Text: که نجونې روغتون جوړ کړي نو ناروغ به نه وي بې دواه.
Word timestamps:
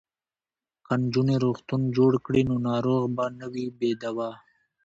که 0.85 0.93
نجونې 1.03 1.35
روغتون 1.43 1.81
جوړ 1.97 2.11
کړي 2.25 2.41
نو 2.49 2.55
ناروغ 2.67 3.03
به 3.15 3.25
نه 3.39 3.47
وي 3.53 3.65
بې 3.79 3.91
دواه. 4.01 4.31